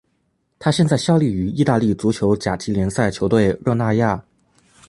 [0.57, 4.23] 他现在效力于意大利足球甲级联赛球队热那亚。